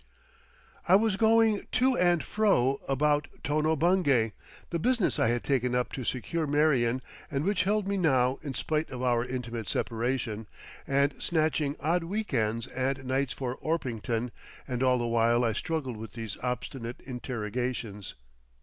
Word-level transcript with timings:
I 0.87 0.95
was 0.95 1.15
going 1.15 1.67
to 1.73 1.95
and 1.95 2.23
fro 2.23 2.81
about 2.89 3.27
Tono 3.43 3.75
Bungay—the 3.75 4.79
business 4.79 5.19
I 5.19 5.27
had 5.27 5.43
taken 5.43 5.75
up 5.75 5.91
to 5.93 6.03
secure 6.03 6.47
Marion 6.47 7.03
and 7.29 7.43
which 7.43 7.65
held 7.65 7.87
me 7.87 7.97
now 7.97 8.39
in 8.41 8.55
spite 8.55 8.89
of 8.89 9.03
our 9.03 9.23
intimate 9.23 9.67
separation—and 9.67 11.21
snatching 11.21 11.75
odd 11.79 12.05
week 12.05 12.33
ends 12.33 12.65
and 12.65 13.05
nights 13.05 13.33
for 13.33 13.55
Orpington, 13.57 14.31
and 14.67 14.81
all 14.81 14.97
the 14.97 15.05
while 15.05 15.43
I 15.43 15.53
struggled 15.53 15.97
with 15.97 16.13
these 16.13 16.35
obstinate 16.41 16.99
interrogations. 17.01 18.15